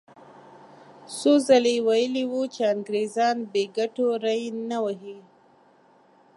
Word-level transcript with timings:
څو 1.17 1.31
ځلې 1.47 1.73
یې 1.77 1.83
ویلي 1.87 2.23
وو 2.31 2.41
چې 2.53 2.61
انګریزان 2.73 3.37
بې 3.51 3.63
ګټو 3.77 4.07
ری 4.23 4.41
نه 4.69 4.77
وهي. 4.83 5.17